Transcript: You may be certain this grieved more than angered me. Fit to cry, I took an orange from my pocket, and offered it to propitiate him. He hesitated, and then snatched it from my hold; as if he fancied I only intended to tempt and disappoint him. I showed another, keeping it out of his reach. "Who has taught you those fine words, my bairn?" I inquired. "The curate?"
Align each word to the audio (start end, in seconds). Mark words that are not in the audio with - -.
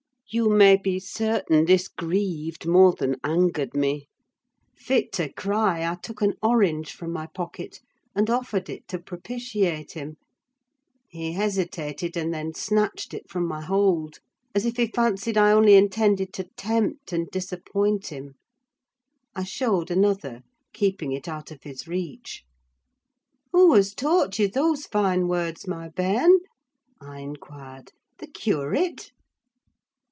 You 0.33 0.47
may 0.49 0.77
be 0.77 0.97
certain 0.97 1.65
this 1.65 1.89
grieved 1.89 2.65
more 2.65 2.93
than 2.93 3.17
angered 3.21 3.73
me. 3.73 4.07
Fit 4.77 5.11
to 5.11 5.27
cry, 5.29 5.85
I 5.85 5.95
took 5.95 6.21
an 6.21 6.35
orange 6.41 6.93
from 6.93 7.11
my 7.11 7.27
pocket, 7.27 7.81
and 8.15 8.29
offered 8.29 8.69
it 8.69 8.87
to 8.87 8.97
propitiate 8.99 9.91
him. 9.91 10.15
He 11.09 11.33
hesitated, 11.33 12.15
and 12.15 12.33
then 12.33 12.53
snatched 12.53 13.13
it 13.13 13.29
from 13.29 13.45
my 13.45 13.59
hold; 13.59 14.19
as 14.55 14.65
if 14.65 14.77
he 14.77 14.87
fancied 14.87 15.37
I 15.37 15.51
only 15.51 15.75
intended 15.75 16.31
to 16.35 16.45
tempt 16.55 17.11
and 17.11 17.29
disappoint 17.29 18.07
him. 18.07 18.35
I 19.35 19.43
showed 19.43 19.91
another, 19.91 20.43
keeping 20.71 21.11
it 21.11 21.27
out 21.27 21.51
of 21.51 21.63
his 21.63 21.89
reach. 21.89 22.43
"Who 23.51 23.73
has 23.73 23.93
taught 23.93 24.39
you 24.39 24.47
those 24.47 24.85
fine 24.85 25.27
words, 25.27 25.67
my 25.67 25.89
bairn?" 25.89 26.39
I 27.01 27.19
inquired. 27.19 27.91
"The 28.19 28.27
curate?" 28.27 29.11